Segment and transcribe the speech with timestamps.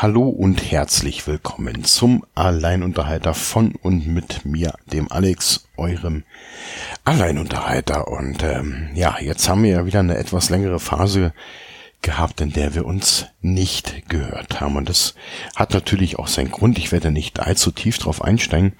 [0.00, 6.22] Hallo und herzlich willkommen zum Alleinunterhalter von und mit mir, dem Alex, eurem
[7.02, 8.06] Alleinunterhalter.
[8.06, 11.32] Und ähm, ja, jetzt haben wir ja wieder eine etwas längere Phase
[12.00, 14.76] gehabt, in der wir uns nicht gehört haben.
[14.76, 15.16] Und das
[15.56, 16.78] hat natürlich auch seinen Grund.
[16.78, 18.74] Ich werde nicht allzu tief drauf einsteigen.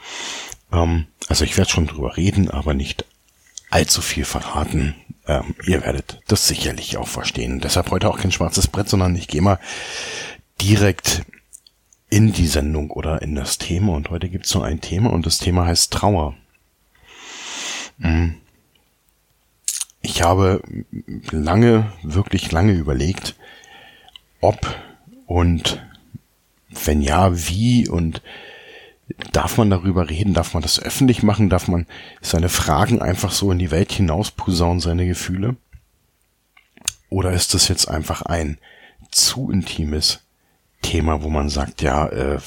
[0.72, 3.04] Ähm, also ich werde schon drüber reden, aber nicht
[3.70, 4.94] allzu viel verraten.
[5.26, 7.58] Ähm, ihr werdet das sicherlich auch verstehen.
[7.58, 9.58] Deshalb heute auch kein schwarzes Brett, sondern ich gehe mal
[10.60, 11.24] direkt
[12.10, 13.94] in die Sendung oder in das Thema.
[13.94, 16.34] Und heute gibt es nur ein Thema und das Thema heißt Trauer.
[17.98, 18.34] Mhm.
[20.00, 20.62] Ich habe
[21.30, 23.34] lange, wirklich lange überlegt,
[24.40, 24.76] ob
[25.26, 25.82] und
[26.70, 28.22] wenn ja, wie und
[29.32, 31.86] darf man darüber reden, darf man das öffentlich machen, darf man
[32.20, 35.56] seine Fragen einfach so in die Welt hinaus posaunen, seine Gefühle?
[37.10, 38.58] Oder ist das jetzt einfach ein
[39.10, 40.20] zu intimes
[40.82, 42.38] Thema, wo man sagt, ja, äh,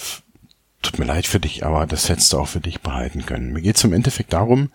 [0.81, 3.53] tut mir leid für dich, aber das hättest du auch für dich behalten können.
[3.53, 4.71] Mir geht es im Endeffekt darum,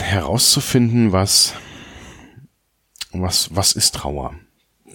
[0.00, 1.54] herauszufinden, was,
[3.12, 4.34] was, was ist Trauer?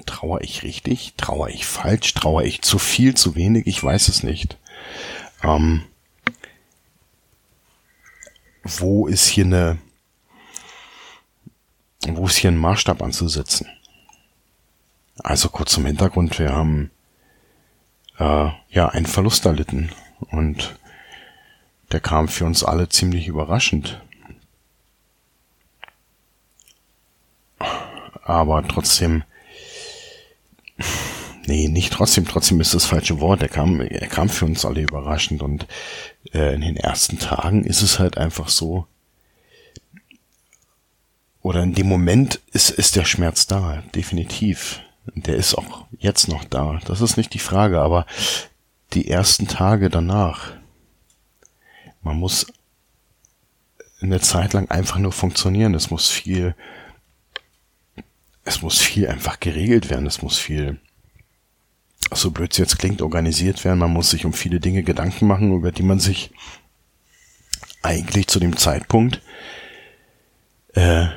[0.05, 1.13] Trauer ich richtig?
[1.17, 2.13] Trauer ich falsch?
[2.13, 3.67] Trauer ich zu viel, zu wenig?
[3.67, 4.57] Ich weiß es nicht.
[5.43, 5.83] Ähm,
[8.63, 9.77] wo ist hier eine,
[12.07, 13.67] wo ist hier ein Maßstab anzusetzen?
[15.17, 16.91] Also kurz zum Hintergrund, wir haben
[18.17, 19.91] äh, ja einen Verlust erlitten
[20.31, 20.77] und
[21.91, 24.01] der kam für uns alle ziemlich überraschend.
[28.23, 29.23] Aber trotzdem,
[31.45, 33.41] nee, nicht trotzdem, trotzdem ist das falsche Wort.
[33.41, 35.67] Er kam, er kam für uns alle überraschend und
[36.33, 38.87] äh, in den ersten Tagen ist es halt einfach so,
[41.43, 44.79] oder in dem Moment ist, ist der Schmerz da, definitiv.
[45.05, 46.79] Der ist auch jetzt noch da.
[46.85, 48.05] Das ist nicht die Frage, aber
[48.93, 50.51] die ersten Tage danach.
[52.01, 52.47] Man muss
[54.01, 55.73] eine Zeit lang einfach nur funktionieren.
[55.73, 56.55] Es muss viel,
[58.45, 60.05] es muss viel einfach geregelt werden.
[60.05, 60.79] Es muss viel,
[62.11, 63.79] so blöd es jetzt klingt, organisiert werden.
[63.79, 66.31] Man muss sich um viele Dinge Gedanken machen, über die man sich
[67.81, 69.21] eigentlich zu dem Zeitpunkt
[70.73, 71.07] äh,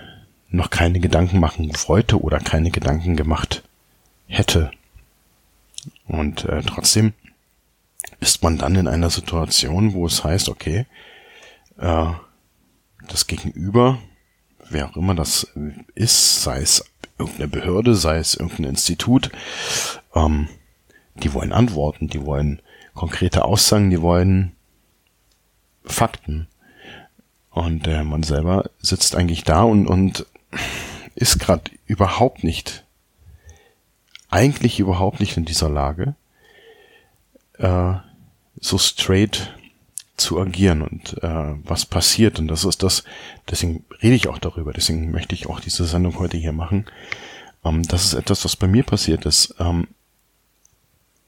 [0.48, 3.62] noch keine Gedanken machen wollte oder keine Gedanken gemacht
[4.26, 4.70] hätte.
[6.06, 7.12] Und äh, trotzdem
[8.20, 10.86] ist man dann in einer Situation, wo es heißt, okay,
[11.78, 12.06] äh,
[13.08, 13.98] das Gegenüber,
[14.68, 15.46] wer auch immer das
[15.94, 16.84] ist, sei es
[17.18, 19.30] irgendeine Behörde, sei es irgendein Institut,
[20.14, 20.48] ähm,
[21.14, 22.60] die wollen Antworten, die wollen
[22.94, 24.52] konkrete Aussagen, die wollen
[25.84, 26.48] Fakten.
[27.50, 30.26] Und äh, man selber sitzt eigentlich da und, und
[31.14, 32.85] ist gerade überhaupt nicht
[34.30, 36.14] eigentlich überhaupt nicht in dieser Lage,
[37.58, 37.94] äh,
[38.60, 39.52] so straight
[40.16, 42.38] zu agieren und äh, was passiert.
[42.38, 43.04] Und das ist das,
[43.50, 46.86] deswegen rede ich auch darüber, deswegen möchte ich auch diese Sendung heute hier machen.
[47.64, 49.54] Ähm, das ist etwas, was bei mir passiert ist.
[49.58, 49.88] Ähm,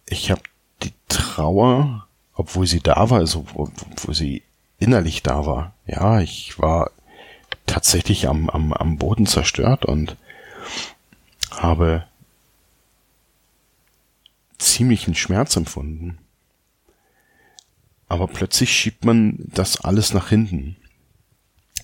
[0.07, 0.41] ich habe
[0.83, 4.43] die Trauer, obwohl sie da war, also obwohl sie
[4.79, 5.75] innerlich da war.
[5.87, 6.91] Ja, ich war
[7.67, 10.17] tatsächlich am, am, am Boden zerstört und
[11.51, 12.05] habe
[14.59, 16.19] ziemlichen Schmerz empfunden.
[18.09, 20.77] Aber plötzlich schiebt man das alles nach hinten.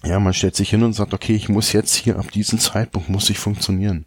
[0.04, 3.08] Ja, man stellt sich hin und sagt, okay, ich muss jetzt hier ab diesem Zeitpunkt
[3.08, 4.04] muss ich funktionieren.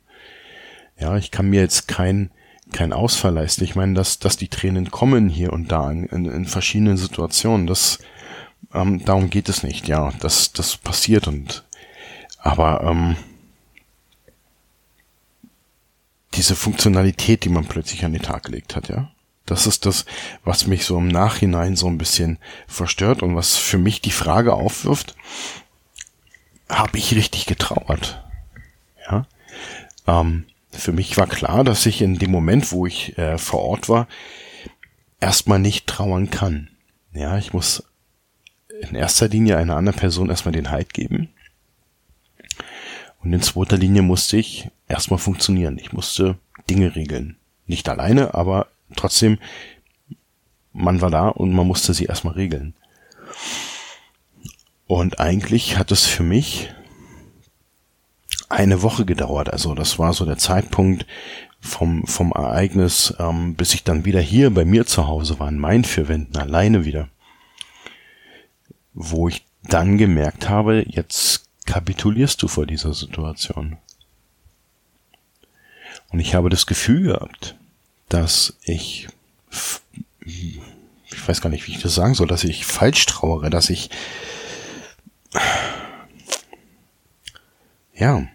[0.99, 2.31] Ja, ich kann mir jetzt kein,
[2.71, 3.63] kein Ausfall leisten.
[3.63, 7.99] Ich meine, dass, dass die Tränen kommen hier und da in, in, verschiedenen Situationen, das,
[8.73, 9.87] ähm, darum geht es nicht.
[9.87, 11.63] Ja, das, das passiert und,
[12.39, 13.15] aber, ähm,
[16.37, 19.11] diese Funktionalität, die man plötzlich an den Tag gelegt hat, ja.
[19.45, 20.05] Das ist das,
[20.43, 22.37] was mich so im Nachhinein so ein bisschen
[22.67, 25.15] verstört und was für mich die Frage aufwirft,
[26.67, 28.21] habe ich richtig getrauert?
[29.09, 29.25] Ja.
[30.05, 33.87] Ähm, für mich war klar, dass ich in dem Moment, wo ich äh, vor Ort
[33.87, 34.07] war,
[35.21, 36.69] erstmal nicht trauern kann.
[37.13, 37.83] Ja, ich muss
[38.81, 41.29] in erster Linie einer anderen Person erstmal den Halt geben.
[43.23, 45.77] Und in zweiter Linie musste ich erstmal funktionieren.
[45.77, 46.37] Ich musste
[46.69, 47.37] Dinge regeln.
[47.65, 49.39] Nicht alleine, aber trotzdem,
[50.73, 52.73] man war da und man musste sie erstmal regeln.
[54.85, 56.69] Und eigentlich hat es für mich
[58.49, 59.51] eine Woche gedauert.
[59.51, 61.05] Also das war so der Zeitpunkt
[61.59, 65.59] vom, vom Ereignis, ähm, bis ich dann wieder hier bei mir zu Hause war, in
[65.59, 67.09] meinen vier Wänden, alleine wieder.
[68.93, 73.77] Wo ich dann gemerkt habe, jetzt kapitulierst du vor dieser Situation.
[76.09, 77.55] Und ich habe das Gefühl gehabt,
[78.09, 79.07] dass ich,
[80.21, 80.59] ich
[81.27, 83.89] weiß gar nicht, wie ich das sagen soll, dass ich falsch trauere, dass ich,
[87.93, 88.27] ja,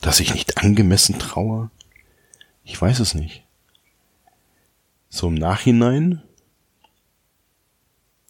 [0.00, 1.70] dass ich nicht angemessen traue.
[2.64, 3.44] Ich weiß es nicht.
[5.08, 6.22] So im Nachhinein,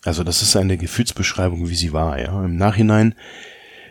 [0.02, 2.44] also das ist eine Gefühlsbeschreibung, wie sie war, ja.
[2.44, 3.14] Im Nachhinein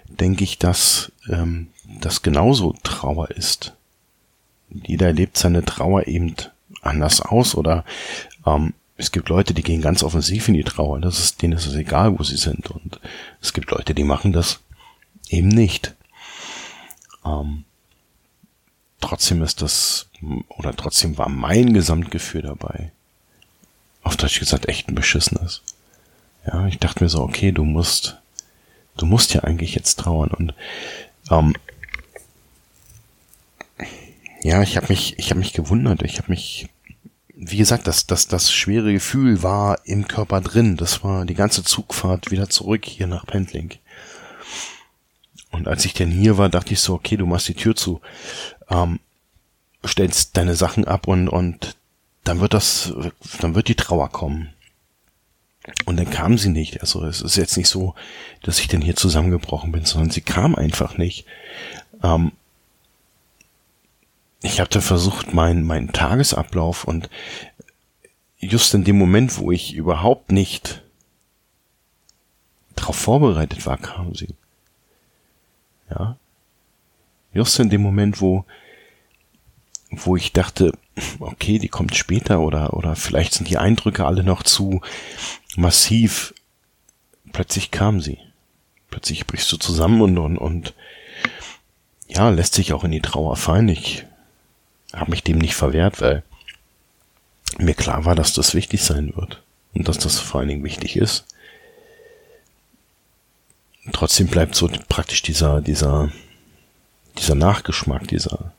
[0.08, 1.70] denke ich, dass ähm,
[2.00, 3.76] das genauso Trauer ist.
[4.72, 6.36] Jeder erlebt seine Trauer eben
[6.82, 7.86] anders aus oder
[8.46, 11.00] ähm, es gibt Leute, die gehen ganz offensiv in die Trauer.
[11.00, 12.70] Das ist, denen ist es egal, wo sie sind.
[12.70, 13.00] Und
[13.42, 14.60] es gibt Leute, die machen das
[15.30, 15.96] eben nicht.
[17.26, 17.64] Ähm,
[19.00, 20.10] trotzdem ist das,
[20.50, 22.92] oder trotzdem war mein Gesamtgefühl dabei,
[24.04, 25.62] auf Deutsch gesagt, echt ein beschissenes.
[26.46, 28.18] Ja, ich dachte mir so, okay, du musst,
[28.98, 30.54] du musst ja eigentlich jetzt trauern und
[31.32, 31.56] ähm,
[34.42, 36.70] ja, ich habe mich, ich habe mich gewundert, ich habe mich,
[37.36, 40.78] wie gesagt, das, das, das schwere Gefühl war im Körper drin.
[40.78, 43.74] Das war die ganze Zugfahrt wieder zurück hier nach Pendling.
[45.52, 48.02] Und als ich denn hier war, dachte ich so, okay, du machst die Tür zu,
[48.70, 49.00] ähm,
[49.86, 51.76] stellst deine Sachen ab und, und
[52.24, 52.94] dann wird das,
[53.40, 54.54] dann wird die Trauer kommen.
[55.86, 56.82] Und dann kam sie nicht.
[56.82, 57.96] Also es ist jetzt nicht so,
[58.44, 61.26] dass ich denn hier zusammengebrochen bin, sondern sie kam einfach nicht.
[62.04, 62.32] Ähm,
[64.42, 67.10] ich hatte versucht, meinen mein Tagesablauf und
[68.38, 70.82] just in dem Moment, wo ich überhaupt nicht
[72.76, 74.34] darauf vorbereitet war, kam sie.
[75.90, 76.18] Ja.
[77.34, 78.46] Just in dem Moment, wo,
[79.92, 80.72] wo ich dachte,
[81.20, 84.82] okay, die kommt später oder, oder vielleicht sind die Eindrücke alle noch zu
[85.56, 86.34] massiv.
[87.34, 88.18] Plötzlich kam sie.
[88.90, 90.74] Plötzlich brichst du zusammen und, und, und
[92.08, 93.68] ja, lässt sich auch in die Trauer fallen.
[93.68, 94.06] Ich
[94.94, 96.24] habe mich dem nicht verwehrt, weil
[97.58, 99.42] mir klar war, dass das wichtig sein wird
[99.74, 101.26] und dass das vor allen Dingen wichtig ist
[103.92, 106.12] trotzdem bleibt so praktisch dieser, dieser,
[107.18, 108.54] dieser Nachgeschmack, dieser,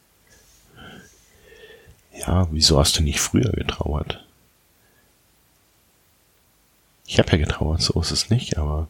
[2.16, 4.24] ja, wieso hast du nicht früher getrauert?
[7.06, 8.88] Ich habe ja getrauert, so ist es nicht, aber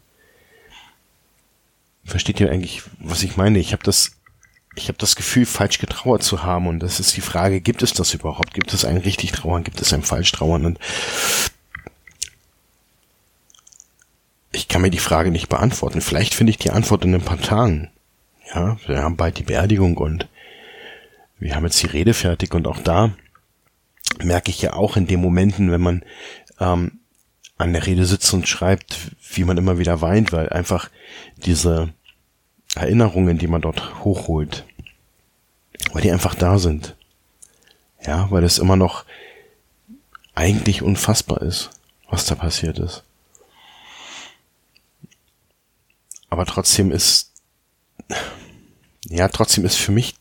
[2.04, 3.58] versteht ihr eigentlich, was ich meine?
[3.58, 4.12] Ich habe das,
[4.76, 7.92] ich habe das Gefühl, falsch getrauert zu haben und das ist die Frage, gibt es
[7.92, 8.54] das überhaupt?
[8.54, 9.64] Gibt es ein richtig Trauern?
[9.64, 10.64] Gibt es ein falsch Trauern?
[10.64, 10.78] Und
[14.52, 16.00] ich kann mir die Frage nicht beantworten.
[16.00, 17.90] Vielleicht finde ich die Antwort in ein paar Tagen.
[18.54, 20.28] Ja, wir haben bald die Beerdigung und
[21.38, 23.12] wir haben jetzt die Rede fertig und auch da
[24.22, 26.04] merke ich ja auch in den Momenten, wenn man
[26.58, 27.00] ähm,
[27.58, 28.98] an der Rede sitzt und schreibt,
[29.34, 30.90] wie man immer wieder weint, weil einfach
[31.36, 31.92] diese
[32.74, 34.64] Erinnerungen, die man dort hochholt,
[35.92, 36.96] weil die einfach da sind.
[38.04, 39.04] Ja, weil es immer noch
[40.34, 41.70] eigentlich unfassbar ist,
[42.08, 43.04] was da passiert ist.
[46.30, 47.32] aber trotzdem ist,
[49.08, 50.14] ja, trotzdem ist für mich,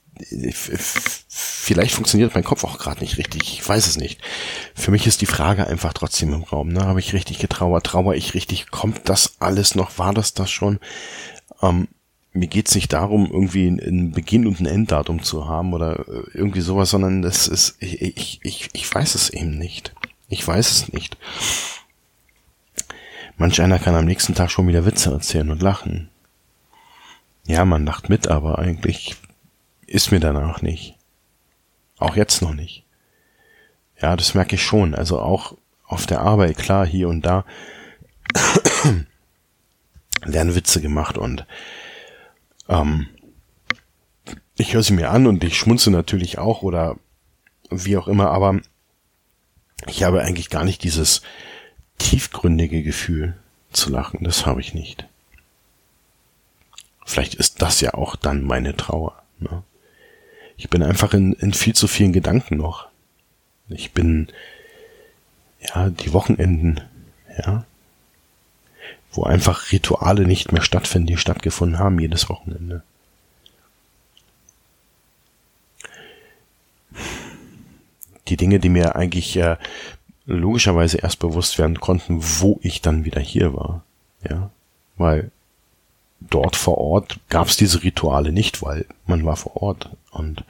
[1.30, 4.20] vielleicht funktioniert mein Kopf auch gerade nicht richtig, ich weiß es nicht.
[4.76, 6.84] Für mich ist die Frage einfach trotzdem im Raum, ne?
[6.84, 7.86] Habe ich richtig getrauert?
[7.86, 8.70] Trauer ich richtig?
[8.70, 9.98] Kommt das alles noch?
[9.98, 10.80] War das das schon?
[11.62, 11.88] Ähm,
[12.32, 16.62] mir geht's nicht darum, irgendwie einen Beginn und ein Enddatum zu haben oder äh, irgendwie
[16.62, 19.94] sowas, sondern das ist, ich, ich, ich, ich weiß es eben nicht.
[20.28, 21.18] Ich weiß es nicht.
[23.38, 26.10] Manch einer kann am nächsten Tag schon wieder Witze erzählen und lachen.
[27.46, 29.16] Ja, man lacht mit, aber eigentlich
[29.88, 30.96] ist mir danach nicht.
[31.98, 32.84] Auch jetzt noch nicht.
[34.00, 34.94] Ja, das merke ich schon.
[34.94, 35.58] Also auch
[35.88, 37.44] auf der Arbeit, klar, hier und da
[40.26, 41.46] werden Witze gemacht und
[42.70, 43.08] ähm,
[44.56, 46.98] ich höre sie mir an und ich schmunze natürlich auch oder
[47.70, 48.60] wie auch immer, aber
[49.88, 51.22] ich habe eigentlich gar nicht dieses
[51.98, 53.36] tiefgründige Gefühl
[53.72, 55.08] zu lachen, das habe ich nicht.
[57.06, 59.22] Vielleicht ist das ja auch dann meine Trauer.
[59.40, 59.64] Ne?
[60.58, 62.88] Ich bin einfach in, in viel zu vielen Gedanken noch.
[63.70, 64.28] Ich bin,
[65.62, 66.82] ja, die Wochenenden,
[67.38, 67.66] ja,
[69.12, 72.84] wo einfach Rituale nicht mehr stattfinden, die stattgefunden haben jedes Wochenende.
[78.28, 79.58] Die Dinge, die mir eigentlich äh,
[80.26, 83.84] logischerweise erst bewusst werden konnten, wo ich dann wieder hier war.
[84.30, 84.52] Ja,
[84.98, 85.32] weil
[86.20, 90.44] dort vor Ort gab es diese Rituale nicht, weil man war vor Ort und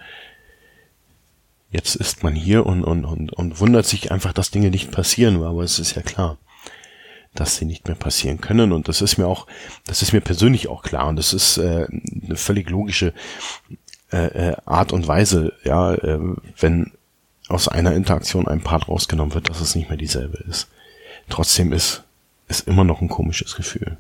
[1.72, 5.44] jetzt ist man hier und, und, und, und wundert sich einfach, dass Dinge nicht passieren,
[5.44, 6.38] aber es ist ja klar,
[7.34, 9.48] dass sie nicht mehr passieren können und das ist mir auch,
[9.86, 13.14] das ist mir persönlich auch klar und das ist äh, eine völlig logische
[14.12, 16.20] äh, äh, Art und Weise, ja, äh,
[16.60, 16.92] wenn
[17.48, 20.68] aus einer Interaktion ein Part rausgenommen wird, dass es nicht mehr dieselbe ist.
[21.30, 22.04] Trotzdem ist
[22.48, 23.98] es immer noch ein komisches Gefühl.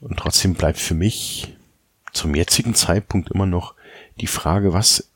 [0.00, 1.54] Und trotzdem bleibt für mich
[2.12, 3.74] zum jetzigen Zeitpunkt immer noch
[4.20, 5.08] die Frage, was,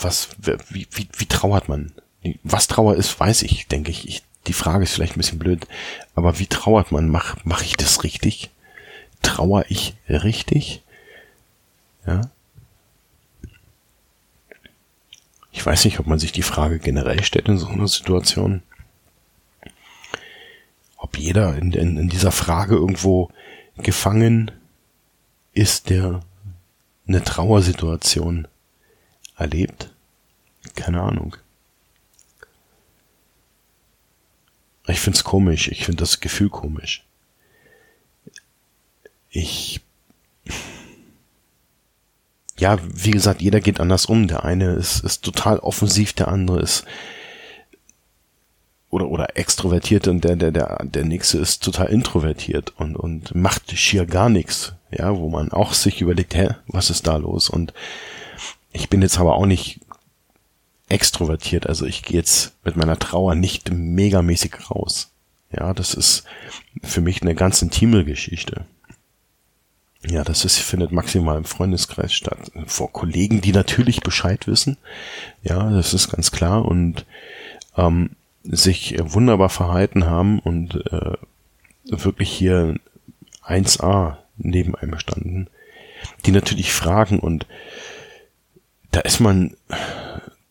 [0.00, 1.92] was, wie, wie, wie trauert man?
[2.42, 4.08] Was Trauer ist, weiß ich, denke ich.
[4.08, 4.22] ich.
[4.46, 5.66] Die Frage ist vielleicht ein bisschen blöd,
[6.14, 7.08] aber wie trauert man?
[7.08, 8.50] Mach, mach ich das richtig?
[9.22, 10.82] Trauer ich richtig?
[12.06, 12.30] Ja.
[15.52, 18.62] Ich weiß nicht, ob man sich die Frage generell stellt in so einer Situation.
[20.96, 23.30] Ob jeder in, in, in dieser Frage irgendwo
[23.76, 24.50] gefangen
[25.52, 26.20] ist, der
[27.06, 28.46] eine Trauersituation
[29.36, 29.90] erlebt.
[30.76, 31.36] Keine Ahnung.
[35.00, 35.68] Ich find's komisch.
[35.68, 37.06] Ich find das Gefühl komisch.
[39.30, 39.80] Ich
[42.58, 44.28] ja, wie gesagt, jeder geht anders um.
[44.28, 46.84] Der eine ist, ist total offensiv, der andere ist
[48.90, 53.72] oder oder extrovertiert und der der der der nächste ist total introvertiert und und macht
[53.78, 57.48] schier gar nichts, ja, wo man auch sich überlegt, hä, was ist da los?
[57.48, 57.72] Und
[58.70, 59.80] ich bin jetzt aber auch nicht
[60.90, 65.10] extrovertiert, also ich gehe jetzt mit meiner Trauer nicht megamäßig raus.
[65.52, 66.24] Ja, das ist
[66.82, 68.66] für mich eine ganz intime Geschichte.
[70.06, 72.50] Ja, das ist, findet maximal im Freundeskreis statt.
[72.66, 74.78] Vor Kollegen, die natürlich Bescheid wissen.
[75.42, 77.04] Ja, das ist ganz klar und
[77.76, 78.10] ähm,
[78.42, 81.16] sich wunderbar verhalten haben und äh,
[81.84, 82.76] wirklich hier
[83.46, 85.48] 1A neben einem standen,
[86.24, 87.46] die natürlich fragen und
[88.90, 89.54] da ist man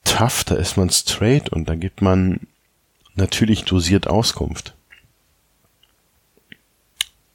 [0.09, 2.41] tough, da ist man straight und da gibt man
[3.15, 4.75] natürlich dosiert Auskunft.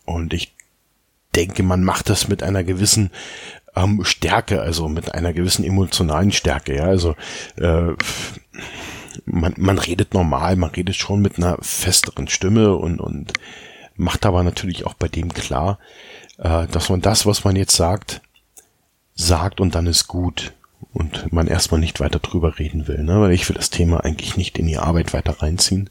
[0.04, 0.54] Und ich
[1.34, 3.10] denke, man macht das mit einer gewissen
[3.76, 6.76] ähm, Stärke, also mit einer gewissen emotionalen Stärke.
[6.76, 7.16] Ja, also
[7.56, 7.92] äh,
[9.24, 13.32] man, man redet normal, man redet schon mit einer festeren Stimme und und
[13.96, 15.78] macht aber natürlich auch bei dem klar,
[16.38, 18.20] äh, dass man das, was man jetzt sagt,
[19.14, 20.52] sagt und dann ist gut
[20.92, 23.20] und man erstmal nicht weiter drüber reden will, ne?
[23.20, 25.90] weil ich will das Thema eigentlich nicht in die Arbeit weiter reinziehen.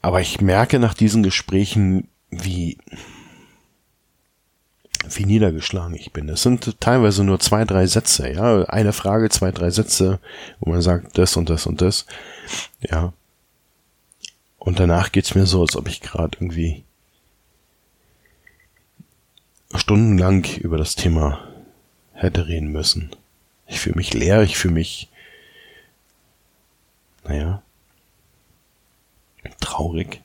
[0.00, 2.78] Aber ich merke nach diesen Gesprächen, wie,
[5.08, 6.28] wie niedergeschlagen ich bin.
[6.28, 8.64] Es sind teilweise nur zwei, drei Sätze, ja.
[8.64, 10.20] Eine Frage, zwei, drei Sätze,
[10.60, 12.06] wo man sagt, das und das und das.
[12.80, 13.12] Ja.
[14.58, 16.84] Und danach geht's mir so, als ob ich gerade irgendwie
[19.74, 21.47] stundenlang über das Thema
[22.18, 23.10] hätte reden müssen.
[23.66, 25.08] Ich fühle mich leer, ich fühle mich,
[27.24, 27.62] naja,
[29.60, 30.20] traurig.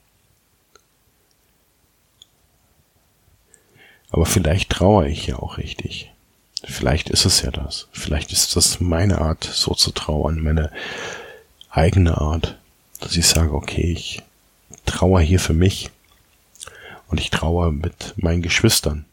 [4.09, 6.11] Aber vielleicht trauere ich ja auch richtig.
[6.63, 7.87] Vielleicht ist es ja das.
[7.91, 10.71] Vielleicht ist das meine Art, so zu trauern, meine
[11.69, 12.57] eigene Art,
[12.99, 14.21] dass ich sage, okay, ich
[14.85, 15.89] trauere hier für mich
[17.07, 19.05] und ich trauere mit meinen Geschwistern.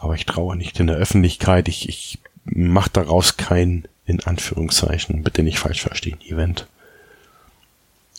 [0.00, 1.68] Aber ich trauere nicht in der Öffentlichkeit.
[1.68, 6.66] Ich, ich mache daraus kein, in Anführungszeichen, bitte nicht falsch verstehen, Event.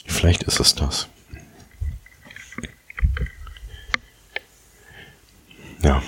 [0.05, 1.07] Vielleicht ist es das.
[5.81, 6.03] Ja.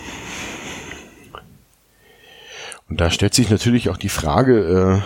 [2.87, 5.03] Und da stellt sich natürlich auch die Frage,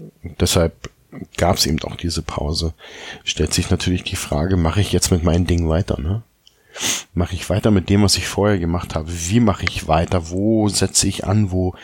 [0.00, 0.04] äh,
[0.40, 0.90] deshalb
[1.36, 2.72] gab es eben auch diese Pause,
[3.24, 6.22] stellt sich natürlich die Frage, mache ich jetzt mit meinen Dingen weiter, ne?
[7.14, 9.08] Mache ich weiter mit dem, was ich vorher gemacht habe?
[9.10, 10.30] Wie mache ich weiter?
[10.30, 11.50] Wo setze ich an?
[11.50, 11.74] Wo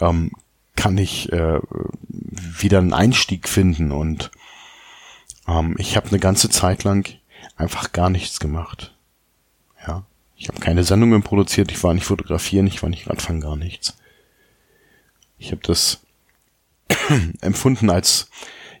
[0.00, 0.32] ähm,
[0.76, 1.60] kann ich äh,
[2.08, 3.92] wieder einen Einstieg finden?
[3.92, 4.30] Und
[5.46, 7.08] ähm, ich habe eine ganze Zeit lang
[7.56, 8.94] einfach gar nichts gemacht.
[9.86, 10.04] Ja,
[10.36, 13.96] ich habe keine Sendungen produziert, ich war nicht fotografieren, ich war nicht Radfahren, gar nichts.
[15.38, 16.00] Ich habe das
[17.40, 18.30] empfunden als,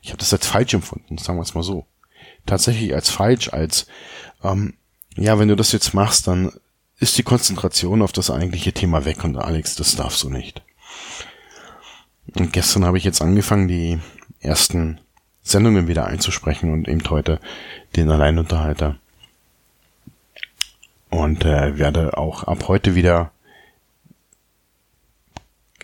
[0.02, 1.86] ich habe das als falsch empfunden, sagen wir es mal so.
[2.46, 3.86] Tatsächlich als falsch, als,
[4.42, 4.74] ähm,
[5.20, 6.50] ja, wenn du das jetzt machst, dann
[6.98, 10.62] ist die Konzentration auf das eigentliche Thema weg und Alex, das darfst du nicht.
[12.36, 13.98] Und gestern habe ich jetzt angefangen, die
[14.40, 14.98] ersten
[15.42, 17.38] Sendungen wieder einzusprechen und eben heute
[17.96, 18.96] den Alleinunterhalter
[21.10, 23.30] und äh, werde auch ab heute wieder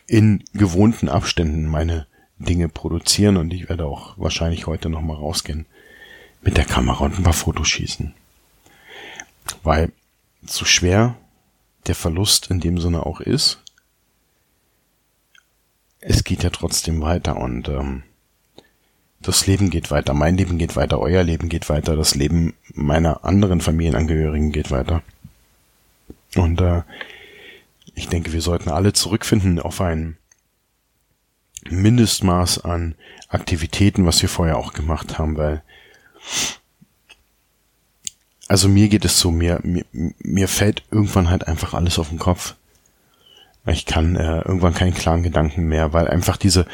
[0.07, 2.07] in gewohnten Abständen meine
[2.38, 5.66] Dinge produzieren und ich werde auch wahrscheinlich heute noch mal rausgehen
[6.40, 8.14] mit der Kamera und ein paar Fotos schießen.
[9.62, 9.93] Weil
[10.45, 11.17] so schwer
[11.87, 13.59] der Verlust in dem Sinne auch ist,
[16.00, 18.03] es geht ja trotzdem weiter und ähm,
[19.21, 23.25] das Leben geht weiter, mein Leben geht weiter, euer Leben geht weiter, das Leben meiner
[23.25, 25.03] anderen Familienangehörigen geht weiter.
[26.37, 26.83] Und äh,
[27.95, 30.17] ich denke, wir sollten alle zurückfinden auf ein
[31.69, 32.95] Mindestmaß an
[33.29, 35.62] Aktivitäten, was wir vorher auch gemacht haben, weil
[38.49, 42.19] also mir geht es so, mir, mir, mir fällt irgendwann halt einfach alles auf den
[42.19, 42.55] Kopf.
[43.67, 46.67] Ich kann äh, irgendwann keinen klaren Gedanken mehr, weil einfach diese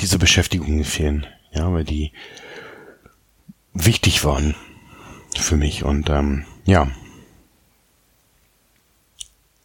[0.00, 2.12] diese Beschäftigungen fehlen, ja, weil die
[3.72, 4.54] wichtig waren
[5.36, 6.90] für mich und ähm, ja,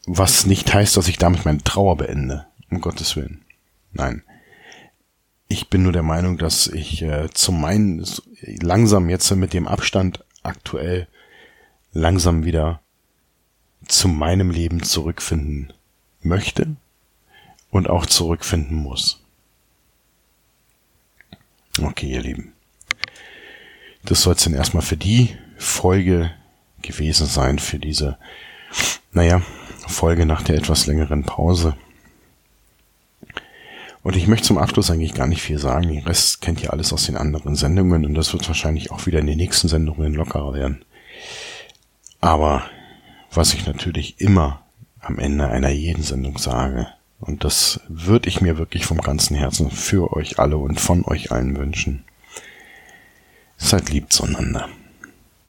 [0.06, 3.44] was nicht heißt, dass ich damit meine Trauer beende, um Gottes Willen.
[3.92, 4.24] Nein.
[5.48, 8.06] Ich bin nur der Meinung, dass ich äh, zum meinen
[8.42, 11.08] langsam jetzt mit dem Abstand aktuell
[11.94, 12.82] langsam wieder
[13.88, 15.72] zu meinem Leben zurückfinden
[16.22, 16.76] möchte
[17.70, 19.22] und auch zurückfinden muss.
[21.82, 22.54] Okay, ihr Lieben.
[24.04, 26.32] Das soll es dann erstmal für die Folge
[26.82, 28.18] gewesen sein, für diese,
[29.12, 29.42] naja,
[29.88, 31.76] Folge nach der etwas längeren Pause.
[34.06, 35.88] Und ich möchte zum Abschluss eigentlich gar nicht viel sagen.
[35.88, 39.18] Den Rest kennt ihr alles aus den anderen Sendungen und das wird wahrscheinlich auch wieder
[39.18, 40.86] in den nächsten Sendungen lockerer werden.
[42.22, 42.62] Aber
[43.32, 44.62] was ich natürlich immer
[45.00, 46.86] am Ende einer jeden Sendung sage,
[47.20, 51.32] und das würde ich mir wirklich vom ganzen Herzen für euch alle und von euch
[51.32, 52.04] allen wünschen.
[53.58, 54.70] Seid lieb zueinander.